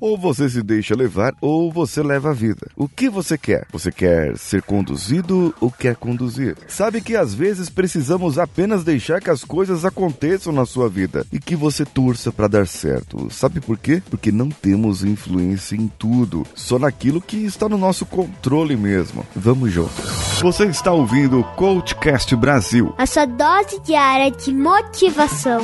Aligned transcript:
Ou 0.00 0.16
você 0.16 0.48
se 0.48 0.62
deixa 0.62 0.94
levar, 0.94 1.34
ou 1.40 1.70
você 1.70 2.02
leva 2.02 2.30
a 2.30 2.32
vida. 2.32 2.68
O 2.74 2.88
que 2.88 3.10
você 3.10 3.36
quer? 3.36 3.66
Você 3.72 3.92
quer 3.92 4.36
ser 4.38 4.62
conduzido 4.62 5.54
ou 5.60 5.70
quer 5.70 5.94
conduzir? 5.94 6.56
Sabe 6.66 7.00
que 7.00 7.14
às 7.14 7.34
vezes 7.34 7.68
precisamos 7.68 8.38
apenas 8.38 8.82
deixar 8.82 9.20
que 9.20 9.30
as 9.30 9.44
coisas 9.44 9.84
aconteçam 9.84 10.52
na 10.52 10.64
sua 10.64 10.88
vida 10.88 11.26
e 11.32 11.38
que 11.38 11.54
você 11.54 11.84
torça 11.84 12.32
para 12.32 12.48
dar 12.48 12.66
certo. 12.66 13.28
Sabe 13.30 13.60
por 13.60 13.76
quê? 13.76 14.02
Porque 14.08 14.32
não 14.32 14.48
temos 14.48 15.04
influência 15.04 15.76
em 15.76 15.86
tudo, 15.86 16.46
só 16.54 16.78
naquilo 16.78 17.20
que 17.20 17.36
está 17.44 17.68
no 17.68 17.76
nosso 17.76 18.06
controle 18.06 18.76
mesmo. 18.76 19.26
Vamos 19.36 19.70
juntos. 19.70 20.40
Você 20.40 20.64
está 20.64 20.92
ouvindo 20.92 21.40
o 21.40 21.44
Coachcast 21.44 22.34
Brasil. 22.34 22.94
A 22.96 23.04
sua 23.04 23.26
dose 23.26 23.78
diária 23.80 24.30
de 24.30 24.52
motivação. 24.54 25.60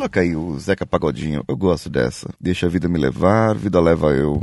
Coloca 0.00 0.20
aí 0.22 0.34
o 0.34 0.58
Zeca 0.58 0.86
Pagodinho, 0.86 1.44
eu 1.46 1.54
gosto 1.54 1.90
dessa. 1.90 2.26
Deixa 2.40 2.64
a 2.64 2.70
vida 2.70 2.88
me 2.88 2.98
levar, 2.98 3.54
vida 3.54 3.78
leva 3.78 4.06
eu. 4.12 4.42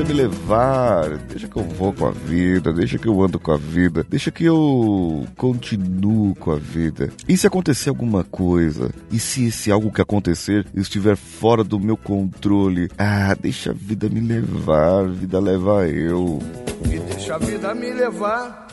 Vida 0.00 0.04
me 0.04 0.12
levar, 0.14 1.18
deixa 1.28 1.46
que 1.46 1.56
eu 1.56 1.62
vou 1.62 1.92
com 1.92 2.06
a 2.06 2.10
vida, 2.10 2.72
deixa 2.72 2.98
que 2.98 3.06
eu 3.06 3.22
ando 3.22 3.38
com 3.38 3.52
a 3.52 3.56
vida, 3.56 4.06
deixa 4.08 4.30
que 4.30 4.44
eu 4.44 5.26
continuo 5.36 6.34
com 6.36 6.52
a 6.52 6.56
vida. 6.56 7.10
E 7.28 7.36
se 7.36 7.46
acontecer 7.46 7.90
alguma 7.90 8.24
coisa? 8.24 8.90
E 9.10 9.18
se 9.18 9.46
esse 9.46 9.70
algo 9.70 9.92
que 9.92 10.00
acontecer 10.00 10.66
estiver 10.74 11.16
fora 11.16 11.62
do 11.62 11.78
meu 11.78 11.96
controle? 11.96 12.88
Ah, 12.96 13.34
deixa 13.38 13.70
a 13.70 13.74
vida 13.74 14.08
me 14.08 14.20
levar, 14.20 15.06
vida 15.08 15.38
leva 15.38 15.86
eu. 15.88 16.38
E 16.86 16.98
deixa 16.98 17.34
a 17.34 17.38
vida 17.38 17.74
me 17.74 17.92
levar. 17.92 18.68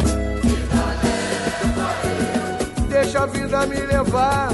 Deixa 2.89 3.19
a 3.19 3.25
vida 3.25 3.65
me 3.65 3.79
levar. 3.81 4.49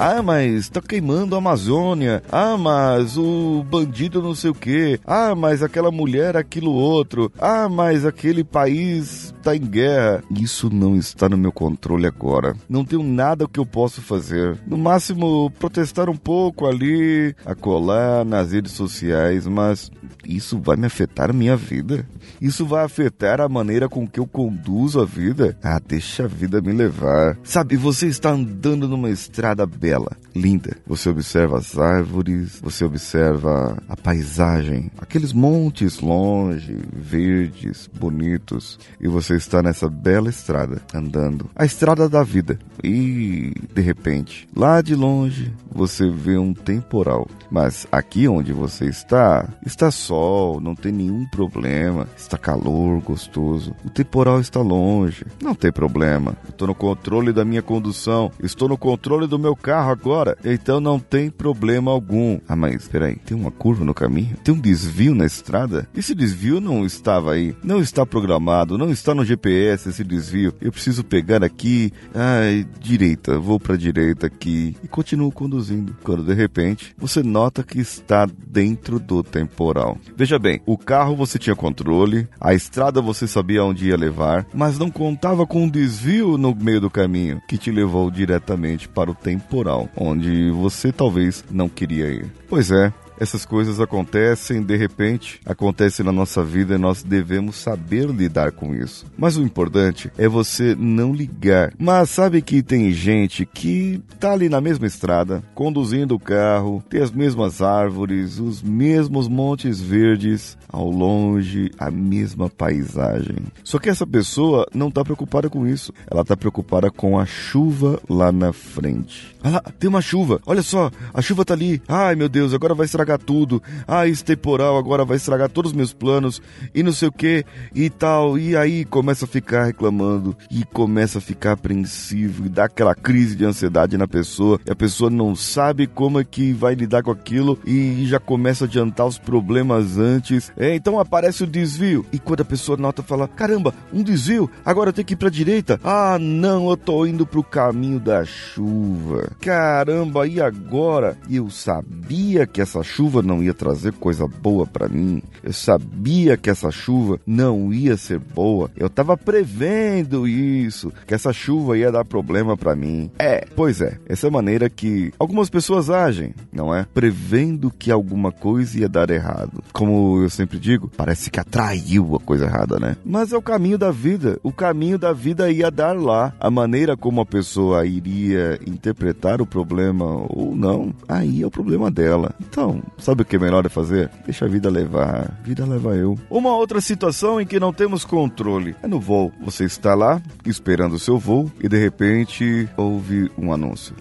Ah, 0.00 0.22
mas 0.22 0.68
tá 0.68 0.80
queimando 0.80 1.34
a 1.34 1.38
Amazônia. 1.38 2.22
Ah, 2.30 2.56
mas 2.56 3.18
o 3.18 3.64
bandido 3.68 4.22
não 4.22 4.32
sei 4.32 4.50
o 4.50 4.54
quê. 4.54 5.00
Ah, 5.04 5.34
mas 5.34 5.60
aquela 5.60 5.90
mulher, 5.90 6.36
aquilo 6.36 6.70
outro. 6.70 7.32
Ah, 7.36 7.68
mas 7.68 8.06
aquele 8.06 8.44
país 8.44 9.34
tá 9.48 9.56
em 9.56 9.60
guerra. 9.60 10.22
Isso 10.30 10.68
não 10.68 10.96
está 10.96 11.28
no 11.28 11.38
meu 11.38 11.50
controle 11.50 12.06
agora. 12.06 12.54
Não 12.68 12.84
tenho 12.84 13.02
nada 13.02 13.48
que 13.48 13.58
eu 13.58 13.64
possa 13.64 14.02
fazer. 14.02 14.58
No 14.66 14.76
máximo, 14.76 15.50
protestar 15.58 16.10
um 16.10 16.16
pouco 16.16 16.66
ali, 16.66 17.34
acolar 17.46 18.24
nas 18.24 18.52
redes 18.52 18.72
sociais, 18.72 19.46
mas 19.46 19.90
isso 20.28 20.58
vai 20.58 20.76
me 20.76 20.86
afetar 20.86 21.30
a 21.30 21.32
minha 21.32 21.56
vida? 21.56 22.06
Isso 22.40 22.66
vai 22.66 22.84
afetar 22.84 23.40
a 23.40 23.48
maneira 23.48 23.88
com 23.88 24.06
que 24.06 24.20
eu 24.20 24.26
conduzo 24.26 25.00
a 25.00 25.04
vida? 25.04 25.56
Ah, 25.62 25.80
deixa 25.84 26.24
a 26.24 26.28
vida 26.28 26.60
me 26.60 26.72
levar. 26.72 27.38
Sabe, 27.42 27.76
você 27.76 28.06
está 28.06 28.30
andando 28.30 28.86
numa 28.86 29.10
estrada 29.10 29.66
bela, 29.66 30.16
linda. 30.36 30.76
Você 30.86 31.08
observa 31.08 31.58
as 31.58 31.78
árvores, 31.78 32.60
você 32.62 32.84
observa 32.84 33.82
a 33.88 33.96
paisagem, 33.96 34.90
aqueles 34.98 35.32
montes 35.32 36.00
longe, 36.00 36.78
verdes, 36.92 37.88
bonitos, 37.98 38.78
e 39.00 39.08
você 39.08 39.37
está 39.38 39.62
nessa 39.62 39.88
bela 39.88 40.28
estrada, 40.28 40.82
andando. 40.94 41.48
A 41.56 41.64
estrada 41.64 42.08
da 42.08 42.22
vida. 42.22 42.58
E, 42.82 43.52
de 43.74 43.80
repente, 43.80 44.48
lá 44.54 44.80
de 44.80 44.94
longe, 44.94 45.52
você 45.70 46.10
vê 46.10 46.36
um 46.36 46.52
temporal. 46.52 47.26
Mas 47.50 47.86
aqui 47.90 48.28
onde 48.28 48.52
você 48.52 48.86
está, 48.86 49.48
está 49.64 49.90
sol, 49.90 50.60
não 50.60 50.74
tem 50.74 50.92
nenhum 50.92 51.26
problema. 51.26 52.06
Está 52.16 52.36
calor, 52.36 53.00
gostoso. 53.00 53.74
O 53.84 53.90
temporal 53.90 54.40
está 54.40 54.60
longe. 54.60 55.24
Não 55.42 55.54
tem 55.54 55.72
problema. 55.72 56.36
Estou 56.48 56.68
no 56.68 56.74
controle 56.74 57.32
da 57.32 57.44
minha 57.44 57.62
condução. 57.62 58.30
Estou 58.42 58.68
no 58.68 58.76
controle 58.76 59.26
do 59.26 59.38
meu 59.38 59.56
carro 59.56 59.90
agora. 59.90 60.36
Então 60.44 60.80
não 60.80 60.98
tem 60.98 61.30
problema 61.30 61.90
algum. 61.90 62.38
Ah, 62.48 62.56
mas 62.56 62.86
peraí, 62.88 63.16
tem 63.16 63.36
uma 63.36 63.50
curva 63.50 63.84
no 63.84 63.94
caminho? 63.94 64.36
Tem 64.44 64.54
um 64.54 64.60
desvio 64.60 65.14
na 65.14 65.24
estrada? 65.24 65.88
Esse 65.94 66.14
desvio 66.14 66.60
não 66.60 66.84
estava 66.84 67.32
aí. 67.32 67.56
Não 67.62 67.80
está 67.80 68.04
programado. 68.04 68.76
Não 68.76 68.90
está 68.90 69.14
no 69.18 69.24
GPS 69.24 69.88
esse 69.88 70.04
desvio. 70.04 70.54
Eu 70.60 70.70
preciso 70.70 71.04
pegar 71.04 71.42
aqui. 71.42 71.92
Ai, 72.14 72.66
direita. 72.80 73.38
Vou 73.38 73.58
para 73.58 73.76
direita 73.76 74.26
aqui. 74.26 74.76
E 74.82 74.88
continuo 74.88 75.32
conduzindo. 75.32 75.96
Quando 76.02 76.22
de 76.22 76.34
repente 76.34 76.94
você 76.96 77.22
nota 77.22 77.62
que 77.62 77.80
está 77.80 78.26
dentro 78.26 79.00
do 79.00 79.22
temporal. 79.22 79.98
Veja 80.16 80.38
bem, 80.38 80.60
o 80.64 80.78
carro 80.78 81.16
você 81.16 81.38
tinha 81.38 81.56
controle, 81.56 82.28
a 82.40 82.54
estrada 82.54 83.02
você 83.02 83.26
sabia 83.26 83.64
onde 83.64 83.88
ia 83.88 83.96
levar, 83.96 84.46
mas 84.54 84.78
não 84.78 84.90
contava 84.90 85.46
com 85.46 85.64
um 85.64 85.68
desvio 85.68 86.38
no 86.38 86.54
meio 86.54 86.80
do 86.80 86.90
caminho 86.90 87.42
que 87.48 87.58
te 87.58 87.70
levou 87.70 88.10
diretamente 88.10 88.88
para 88.88 89.10
o 89.10 89.14
temporal, 89.14 89.88
onde 89.96 90.50
você 90.50 90.92
talvez 90.92 91.44
não 91.50 91.68
queria 91.68 92.06
ir. 92.06 92.26
Pois 92.48 92.70
é, 92.70 92.92
essas 93.20 93.44
coisas 93.44 93.80
acontecem, 93.80 94.62
de 94.62 94.76
repente, 94.76 95.40
acontecem 95.44 96.04
na 96.04 96.12
nossa 96.12 96.42
vida 96.42 96.74
e 96.74 96.78
nós 96.78 97.02
devemos 97.02 97.56
saber 97.56 98.08
lidar 98.08 98.52
com 98.52 98.74
isso. 98.74 99.06
Mas 99.16 99.36
o 99.36 99.42
importante 99.42 100.10
é 100.16 100.28
você 100.28 100.74
não 100.74 101.12
ligar. 101.12 101.72
Mas 101.78 102.10
sabe 102.10 102.42
que 102.42 102.62
tem 102.62 102.92
gente 102.92 103.44
que 103.46 104.00
tá 104.18 104.32
ali 104.32 104.48
na 104.48 104.60
mesma 104.60 104.86
estrada, 104.86 105.42
conduzindo 105.54 106.14
o 106.14 106.20
carro, 106.20 106.82
tem 106.88 107.00
as 107.00 107.10
mesmas 107.10 107.60
árvores, 107.62 108.38
os 108.38 108.62
mesmos 108.62 109.28
montes 109.28 109.80
verdes, 109.80 110.56
ao 110.68 110.90
longe 110.90 111.70
a 111.78 111.90
mesma 111.90 112.48
paisagem. 112.48 113.36
Só 113.64 113.78
que 113.78 113.88
essa 113.88 114.06
pessoa 114.06 114.66
não 114.74 114.90
tá 114.90 115.04
preocupada 115.04 115.48
com 115.48 115.66
isso. 115.66 115.92
Ela 116.10 116.24
tá 116.24 116.36
preocupada 116.36 116.90
com 116.90 117.18
a 117.18 117.26
chuva 117.26 118.00
lá 118.08 118.30
na 118.30 118.52
frente. 118.52 119.36
Ah 119.42 119.50
lá, 119.50 119.60
tem 119.78 119.88
uma 119.88 120.02
chuva. 120.02 120.40
Olha 120.46 120.62
só, 120.62 120.90
a 121.14 121.22
chuva 121.22 121.44
tá 121.44 121.54
ali. 121.54 121.80
Ai, 121.88 122.14
meu 122.14 122.28
Deus, 122.28 122.52
agora 122.52 122.74
vai 122.74 122.86
estragar 122.86 123.07
tudo. 123.16 123.62
Ah, 123.86 124.06
esse 124.06 124.24
temporal 124.24 124.76
agora 124.76 125.04
vai 125.04 125.16
estragar 125.16 125.48
todos 125.48 125.70
os 125.70 125.76
meus 125.76 125.92
planos 125.92 126.42
e 126.74 126.82
não 126.82 126.92
sei 126.92 127.08
o 127.08 127.12
que 127.12 127.44
e 127.74 127.88
tal. 127.88 128.36
E 128.36 128.56
aí 128.56 128.84
começa 128.84 129.24
a 129.24 129.28
ficar 129.28 129.64
reclamando 129.64 130.36
e 130.50 130.64
começa 130.64 131.18
a 131.18 131.20
ficar 131.20 131.52
apreensivo 131.52 132.46
e 132.46 132.48
dá 132.48 132.64
aquela 132.64 132.94
crise 132.94 133.36
de 133.36 133.44
ansiedade 133.44 133.96
na 133.96 134.08
pessoa. 134.08 134.60
E 134.66 134.70
a 134.70 134.76
pessoa 134.76 135.08
não 135.08 135.36
sabe 135.36 135.86
como 135.86 136.18
é 136.18 136.24
que 136.24 136.52
vai 136.52 136.74
lidar 136.74 137.02
com 137.02 137.10
aquilo 137.12 137.58
e 137.64 138.04
já 138.06 138.18
começa 138.18 138.64
a 138.64 138.66
adiantar 138.66 139.06
os 139.06 139.18
problemas 139.18 139.96
antes. 139.96 140.50
É, 140.56 140.74
então 140.74 140.98
aparece 140.98 141.44
o 141.44 141.46
desvio. 141.46 142.04
E 142.12 142.18
quando 142.18 142.40
a 142.40 142.44
pessoa 142.44 142.76
nota, 142.76 143.02
fala: 143.02 143.28
caramba, 143.28 143.72
um 143.92 144.02
desvio, 144.02 144.50
agora 144.64 144.88
eu 144.88 144.92
tenho 144.92 145.06
que 145.06 145.14
ir 145.14 145.16
pra 145.16 145.30
direita. 145.30 145.78
Ah, 145.84 146.18
não, 146.18 146.68
eu 146.70 146.76
tô 146.76 147.06
indo 147.06 147.26
pro 147.26 147.42
caminho 147.42 148.00
da 148.00 148.24
chuva. 148.24 149.30
Caramba, 149.40 150.26
e 150.26 150.40
agora? 150.40 151.16
Eu 151.30 151.50
sabia 151.50 152.46
que 152.46 152.60
essa 152.60 152.82
chuva 152.82 152.97
não 153.22 153.42
ia 153.42 153.54
trazer 153.54 153.92
coisa 153.92 154.26
boa 154.26 154.66
para 154.66 154.88
mim. 154.88 155.22
Eu 155.42 155.52
sabia 155.52 156.36
que 156.36 156.50
essa 156.50 156.70
chuva 156.70 157.20
não 157.26 157.72
ia 157.72 157.96
ser 157.96 158.18
boa. 158.18 158.70
Eu 158.76 158.90
tava 158.90 159.16
prevendo 159.16 160.26
isso, 160.26 160.92
que 161.06 161.14
essa 161.14 161.32
chuva 161.32 161.78
ia 161.78 161.92
dar 161.92 162.04
problema 162.04 162.56
para 162.56 162.74
mim. 162.74 163.10
É, 163.18 163.46
pois 163.54 163.80
é, 163.80 163.98
essa 164.06 164.26
é 164.26 164.28
a 164.28 164.32
maneira 164.32 164.68
que 164.68 165.12
algumas 165.18 165.48
pessoas 165.48 165.90
agem, 165.90 166.34
não 166.52 166.74
é? 166.74 166.86
Prevendo 166.92 167.70
que 167.70 167.90
alguma 167.90 168.32
coisa 168.32 168.80
ia 168.80 168.88
dar 168.88 169.10
errado. 169.10 169.62
Como 169.72 170.22
eu 170.22 170.30
sempre 170.30 170.58
digo, 170.58 170.90
parece 170.96 171.30
que 171.30 171.40
atraiu 171.40 172.16
a 172.16 172.20
coisa 172.20 172.46
errada, 172.46 172.78
né? 172.78 172.96
Mas 173.04 173.32
é 173.32 173.36
o 173.36 173.42
caminho 173.42 173.78
da 173.78 173.90
vida. 173.90 174.38
O 174.42 174.52
caminho 174.52 174.98
da 174.98 175.12
vida 175.12 175.50
ia 175.50 175.70
dar 175.70 175.96
lá. 175.96 176.34
A 176.40 176.50
maneira 176.50 176.96
como 176.96 177.20
a 177.20 177.26
pessoa 177.26 177.86
iria 177.86 178.58
interpretar 178.66 179.40
o 179.40 179.46
problema 179.46 180.04
ou 180.28 180.54
não, 180.54 180.94
aí 181.08 181.42
é 181.42 181.46
o 181.46 181.50
problema 181.50 181.90
dela. 181.90 182.34
Então, 182.40 182.82
sabe 182.98 183.22
o 183.22 183.24
que 183.24 183.36
é 183.36 183.38
melhor 183.38 183.64
é 183.66 183.68
fazer? 183.68 184.10
Deixa 184.24 184.44
a 184.44 184.48
vida 184.48 184.70
levar. 184.70 185.30
Vida 185.42 185.66
leva 185.66 185.94
eu. 185.96 186.16
Uma 186.30 186.54
outra 186.56 186.80
situação 186.80 187.40
em 187.40 187.46
que 187.46 187.60
não 187.60 187.72
temos 187.72 188.04
controle 188.04 188.74
é 188.82 188.86
no 188.86 189.00
voo. 189.00 189.32
Você 189.40 189.64
está 189.64 189.94
lá 189.94 190.20
esperando 190.46 190.94
o 190.94 190.98
seu 190.98 191.18
voo 191.18 191.50
e 191.62 191.68
de 191.68 191.76
repente 191.76 192.68
ouve 192.76 193.30
um 193.36 193.52
anúncio. 193.52 193.94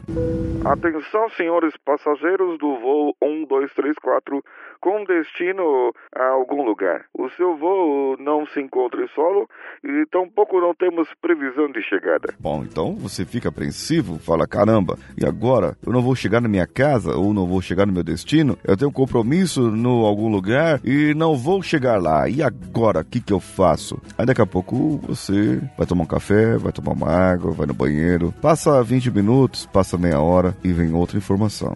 Atenção, 0.66 1.30
senhores 1.36 1.74
passageiros 1.86 2.58
do 2.60 2.80
voo 2.80 3.16
1234 3.22 4.44
com 4.80 5.04
destino 5.04 5.92
a 6.16 6.28
algum 6.30 6.64
lugar. 6.64 7.06
O 7.14 7.30
seu 7.32 7.58
voo 7.58 8.18
não 8.20 8.46
se 8.48 8.62
encontra 8.62 9.04
em 9.04 9.08
solo 9.10 9.50
e 9.84 10.06
tampouco 10.12 10.60
não 10.60 10.74
temos 10.74 11.08
previsão 11.22 11.72
de 11.72 11.82
chegada. 11.84 12.34
Bom, 12.40 12.64
então 12.64 12.96
você 12.96 13.26
fica 13.26 13.50
apreensivo, 13.50 14.20
fala 14.20 14.48
caramba, 14.48 14.98
e 15.18 15.26
agora? 15.26 15.76
Eu 15.86 15.92
não 15.92 16.02
vou 16.02 16.16
chegar 16.16 16.42
na 16.42 16.48
minha 16.48 16.68
casa 16.68 17.16
ou 17.16 17.34
não 17.34 17.48
vou 17.48 17.62
chegar 17.62 17.86
no 17.86 17.94
meu 17.94 18.04
destino? 18.04 18.58
Eu 18.64 18.78
tenho 18.78 18.90
um 18.90 18.94
compromisso 18.94 19.72
no 19.72 20.06
algum 20.06 20.30
lugar 20.30 20.80
e 20.84 21.14
não 21.14 21.36
vou 21.36 21.62
chegar 21.62 22.02
lá. 22.02 22.28
E 22.30 22.42
agora, 22.42 23.02
o 23.02 23.06
que 23.06 23.22
que 23.22 23.34
eu 23.34 23.40
faço? 23.40 24.02
Aí 24.18 24.26
daqui 24.26 24.42
a 24.42 24.46
pouco 24.46 24.98
você 24.98 25.62
vai 25.78 25.86
tomar 25.86 26.04
um 26.04 26.08
café, 26.08 26.58
vai 26.58 26.72
tomar 26.72 26.94
uma 26.94 27.12
água, 27.12 27.52
vai 27.52 27.68
no 27.68 27.74
banheiro, 27.74 28.34
passa 28.42 28.84
20 28.84 29.12
minutos, 29.12 29.66
passa 29.66 29.98
meia 29.98 30.20
hora 30.20 30.56
e 30.64 30.72
vem 30.72 30.94
outra 30.94 31.18
informação. 31.18 31.74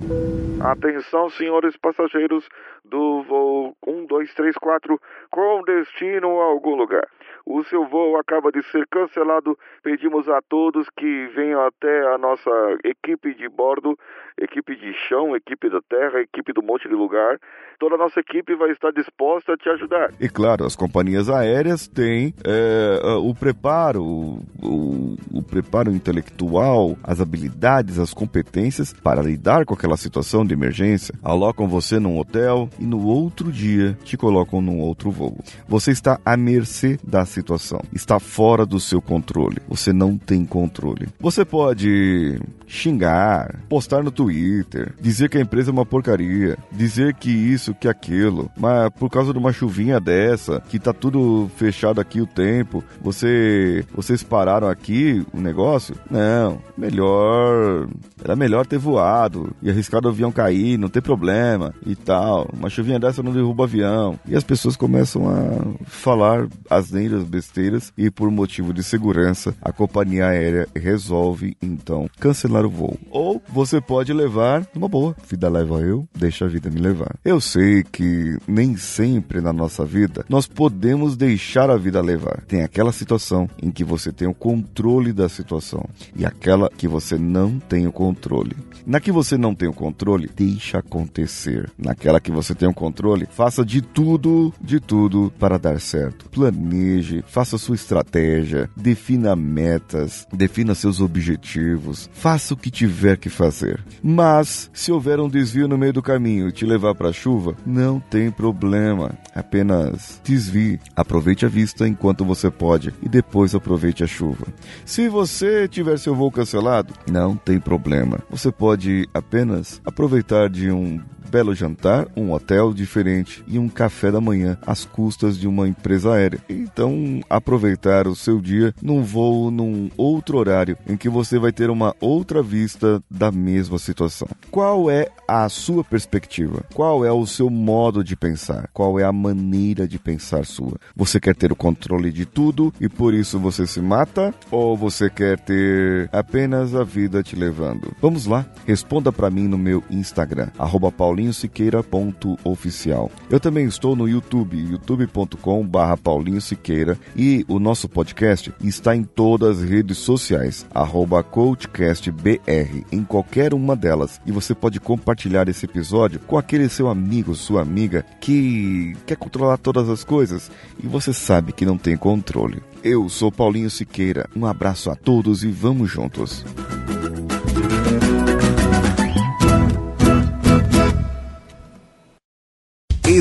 Atenção, 0.59 1.29
senhores 1.31 1.75
passageiros 1.77 2.45
do 2.91 3.23
voo 3.23 3.75
1234 3.87 5.01
com 5.31 5.63
destino 5.63 6.41
a 6.41 6.45
algum 6.45 6.75
lugar. 6.75 7.07
O 7.45 7.63
seu 7.63 7.85
voo 7.87 8.17
acaba 8.17 8.51
de 8.51 8.61
ser 8.71 8.85
cancelado. 8.87 9.57
Pedimos 9.83 10.27
a 10.29 10.41
todos 10.41 10.87
que 10.97 11.27
venham 11.35 11.65
até 11.65 12.13
a 12.13 12.17
nossa 12.17 12.49
equipe 12.83 13.33
de 13.33 13.49
bordo, 13.49 13.97
equipe 14.37 14.75
de 14.75 14.93
chão, 15.07 15.35
equipe 15.35 15.69
da 15.69 15.81
terra, 15.81 16.21
equipe 16.21 16.53
do 16.53 16.61
monte 16.61 16.87
de 16.87 16.95
lugar. 16.95 17.39
Toda 17.79 17.95
a 17.95 17.97
nossa 17.97 18.19
equipe 18.19 18.55
vai 18.55 18.71
estar 18.71 18.91
disposta 18.91 19.53
a 19.53 19.57
te 19.57 19.67
ajudar. 19.69 20.11
E 20.19 20.29
claro, 20.29 20.65
as 20.65 20.75
companhias 20.75 21.29
aéreas 21.29 21.87
têm 21.87 22.33
é, 22.45 22.99
o 23.17 23.33
preparo, 23.33 24.03
o, 24.03 25.15
o 25.33 25.43
preparo 25.43 25.91
intelectual, 25.91 26.95
as 27.03 27.19
habilidades, 27.19 27.97
as 27.97 28.13
competências 28.13 28.93
para 28.93 29.21
lidar 29.21 29.65
com 29.65 29.73
aquela 29.73 29.97
situação 29.97 30.45
de 30.45 30.53
emergência. 30.53 31.15
Alocam 31.23 31.67
você 31.67 31.99
num 31.99 32.19
hotel 32.19 32.69
e 32.79 32.85
no 32.85 33.03
outro 33.05 33.51
dia 33.51 33.97
te 34.03 34.15
colocam 34.15 34.61
num 34.61 34.79
outro 34.79 35.09
voo. 35.09 35.37
Você 35.67 35.91
está 35.91 36.19
à 36.23 36.37
mercê 36.37 36.99
da 37.03 37.25
situação. 37.31 37.81
Está 37.93 38.19
fora 38.19 38.65
do 38.65 38.79
seu 38.79 39.01
controle. 39.01 39.57
Você 39.67 39.91
não 39.91 40.17
tem 40.17 40.45
controle. 40.45 41.07
Você 41.19 41.43
pode 41.45 42.39
xingar, 42.67 43.59
postar 43.67 44.01
no 44.03 44.11
Twitter, 44.11 44.93
dizer 44.99 45.29
que 45.29 45.37
a 45.37 45.41
empresa 45.41 45.71
é 45.71 45.73
uma 45.73 45.85
porcaria, 45.85 46.57
dizer 46.71 47.13
que 47.15 47.29
isso, 47.29 47.73
que 47.73 47.87
aquilo, 47.87 48.49
mas 48.57 48.89
por 48.91 49.09
causa 49.09 49.33
de 49.33 49.39
uma 49.39 49.51
chuvinha 49.51 49.99
dessa, 49.99 50.61
que 50.69 50.79
tá 50.79 50.93
tudo 50.93 51.51
fechado 51.57 51.99
aqui 51.99 52.21
o 52.21 52.25
tempo, 52.25 52.83
você 53.01 53.85
vocês 53.93 54.23
pararam 54.23 54.69
aqui 54.69 55.25
o 55.33 55.39
negócio? 55.39 55.95
Não, 56.09 56.59
melhor, 56.77 57.87
era 58.23 58.35
melhor 58.35 58.65
ter 58.65 58.77
voado 58.77 59.53
e 59.61 59.69
arriscado 59.69 60.07
o 60.07 60.11
avião 60.11 60.31
cair, 60.31 60.77
não 60.77 60.89
ter 60.89 61.01
problema 61.01 61.73
e 61.85 61.95
tal. 61.95 62.47
Uma 62.53 62.69
chuvinha 62.69 62.99
dessa 62.99 63.21
não 63.21 63.33
derruba 63.33 63.63
o 63.63 63.65
avião. 63.65 64.19
E 64.25 64.35
as 64.35 64.43
pessoas 64.43 64.75
começam 64.75 65.29
a 65.29 65.85
falar 65.85 66.47
asneiras, 66.69 67.20
besteiras 67.25 67.91
e 67.97 68.09
por 68.09 68.29
motivo 68.31 68.73
de 68.73 68.83
segurança, 68.83 69.55
a 69.61 69.71
companhia 69.71 70.27
aérea 70.27 70.67
resolve 70.75 71.55
então 71.61 72.09
cancelar 72.19 72.65
o 72.65 72.69
voo. 72.69 72.97
Ou 73.09 73.41
você 73.49 73.79
pode 73.79 74.13
levar 74.13 74.67
numa 74.73 74.87
boa. 74.87 75.15
Vida 75.27 75.49
leva 75.49 75.81
eu, 75.81 76.07
deixa 76.15 76.45
a 76.45 76.47
vida 76.47 76.69
me 76.69 76.79
levar. 76.79 77.15
Eu 77.23 77.39
sei 77.41 77.83
que 77.83 78.37
nem 78.47 78.75
sempre 78.77 79.41
na 79.41 79.53
nossa 79.53 79.85
vida 79.85 80.25
nós 80.29 80.47
podemos 80.47 81.15
deixar 81.15 81.69
a 81.69 81.77
vida 81.77 82.01
levar. 82.01 82.43
Tem 82.47 82.63
aquela 82.63 82.91
situação 82.91 83.49
em 83.61 83.71
que 83.71 83.83
você 83.83 84.11
tem 84.11 84.27
o 84.27 84.33
controle 84.33 85.13
da 85.13 85.29
situação 85.29 85.83
e 86.15 86.25
aquela 86.25 86.69
que 86.69 86.87
você 86.87 87.17
não 87.17 87.59
tem 87.59 87.87
o 87.87 87.91
controle. 87.91 88.55
Na 88.85 88.99
que 88.99 89.11
você 89.11 89.37
não 89.37 89.53
tem 89.53 89.69
o 89.69 89.73
controle, 89.73 90.29
deixa 90.35 90.79
acontecer. 90.79 91.69
Naquela 91.77 92.19
que 92.19 92.31
você 92.31 92.55
tem 92.55 92.67
o 92.67 92.73
controle, 92.73 93.27
faça 93.29 93.63
de 93.63 93.81
tudo, 93.81 94.53
de 94.59 94.79
tudo 94.79 95.31
para 95.39 95.57
dar 95.57 95.79
certo. 95.79 96.29
Planeje, 96.29 97.10
faça 97.27 97.57
sua 97.57 97.75
estratégia, 97.75 98.69
defina 98.75 99.35
metas, 99.35 100.27
defina 100.31 100.73
seus 100.75 101.01
objetivos, 101.01 102.09
faça 102.13 102.53
o 102.53 102.57
que 102.57 102.71
tiver 102.71 103.17
que 103.17 103.29
fazer. 103.29 103.83
Mas 104.01 104.69
se 104.73 104.91
houver 104.91 105.19
um 105.19 105.29
desvio 105.29 105.67
no 105.67 105.77
meio 105.77 105.93
do 105.93 106.01
caminho 106.01 106.47
e 106.47 106.51
te 106.51 106.65
levar 106.65 106.95
para 106.95 107.09
a 107.09 107.13
chuva, 107.13 107.55
não 107.65 107.99
tem 107.99 108.31
problema. 108.31 109.11
Apenas 109.35 110.21
desvie, 110.23 110.79
aproveite 110.95 111.45
a 111.45 111.49
vista 111.49 111.87
enquanto 111.87 112.25
você 112.25 112.49
pode 112.49 112.93
e 113.01 113.09
depois 113.09 113.55
aproveite 113.55 114.03
a 114.03 114.07
chuva. 114.07 114.47
Se 114.85 115.09
você 115.09 115.67
tiver 115.67 115.97
seu 115.97 116.15
voo 116.15 116.31
cancelado, 116.31 116.93
não 117.09 117.35
tem 117.35 117.59
problema. 117.59 118.19
Você 118.29 118.51
pode 118.51 119.07
apenas 119.13 119.81
aproveitar 119.85 120.49
de 120.49 120.71
um 120.71 120.99
belo 121.29 121.53
jantar, 121.53 122.07
um 122.15 122.31
hotel 122.31 122.73
diferente 122.73 123.43
e 123.47 123.59
um 123.59 123.69
café 123.69 124.11
da 124.11 124.21
manhã 124.21 124.57
às 124.65 124.85
custas 124.85 125.37
de 125.37 125.47
uma 125.47 125.67
empresa 125.67 126.13
aérea. 126.13 126.39
Então, 126.49 127.21
aproveitar 127.29 128.07
o 128.07 128.15
seu 128.15 128.39
dia 128.39 128.73
num 128.81 129.03
voo 129.03 129.51
num 129.51 129.89
outro 129.97 130.37
horário 130.37 130.77
em 130.87 130.97
que 130.97 131.09
você 131.09 131.37
vai 131.39 131.51
ter 131.51 131.69
uma 131.69 131.95
outra 131.99 132.41
vista 132.41 133.01
da 133.09 133.31
mesma 133.31 133.77
situação. 133.77 134.27
Qual 134.49 134.89
é 134.89 135.07
a 135.27 135.47
sua 135.49 135.83
perspectiva? 135.83 136.63
Qual 136.73 137.05
é 137.05 137.11
o 137.11 137.25
seu 137.25 137.49
modo 137.49 138.03
de 138.03 138.15
pensar? 138.15 138.69
Qual 138.73 138.99
é 138.99 139.03
a 139.03 139.11
maneira 139.11 139.87
de 139.87 139.97
pensar 139.97 140.45
sua? 140.45 140.77
Você 140.95 141.19
quer 141.19 141.35
ter 141.35 141.51
o 141.51 141.55
controle 141.55 142.11
de 142.11 142.25
tudo 142.25 142.73
e 142.79 142.89
por 142.89 143.13
isso 143.13 143.39
você 143.39 143.65
se 143.65 143.81
mata? 143.81 144.33
Ou 144.49 144.75
você 144.75 145.09
quer 145.09 145.39
ter 145.39 146.09
apenas 146.11 146.75
a 146.75 146.83
vida 146.83 147.23
te 147.23 147.35
levando? 147.35 147.93
Vamos 148.01 148.25
lá, 148.25 148.45
responda 148.65 149.11
para 149.11 149.29
mim 149.29 149.47
no 149.47 149.57
meu 149.57 149.83
Instagram, 149.89 150.49
arroba 150.57 150.91
paulinhosiqueira.oficial. 151.11 153.11
Eu 153.29 153.39
também 153.39 153.65
estou 153.65 153.95
no 153.95 154.07
YouTube, 154.07 154.57
youtube.com 154.57 155.63
barra 155.65 155.97
Paulinho 155.97 156.41
Siqueira 156.41 156.95
e 157.15 157.43
o 157.47 157.59
nosso 157.59 157.87
podcast 157.89 158.51
está 158.63 158.95
em 158.95 159.03
todas 159.03 159.59
as 159.59 159.69
redes 159.69 159.97
sociais, 159.97 160.65
arroba 160.73 161.21
CoachCastBR, 161.21 162.85
em 162.91 163.03
qualquer 163.03 163.53
uma 163.53 163.75
delas. 163.75 164.19
E 164.25 164.31
você 164.31 164.55
pode 164.55 164.79
compartilhar 164.79 165.47
esse 165.49 165.65
episódio 165.65 166.21
com 166.21 166.37
aquele 166.37 166.69
seu 166.69 166.87
amigo, 166.87 167.35
sua 167.35 167.61
amiga, 167.61 168.05
que 168.19 168.95
quer 169.05 169.17
controlar 169.17 169.57
todas 169.57 169.89
as 169.89 170.05
coisas 170.05 170.49
e 170.81 170.87
você 170.87 171.13
sabe 171.13 171.51
que 171.51 171.65
não 171.65 171.77
tem 171.77 171.97
controle. 171.97 172.63
Eu 172.83 173.07
sou 173.09 173.31
Paulinho 173.31 173.69
Siqueira, 173.69 174.27
um 174.35 174.43
abraço 174.45 174.89
a 174.89 174.95
todos 174.95 175.43
e 175.43 175.51
vamos 175.51 175.91
juntos. 175.91 176.43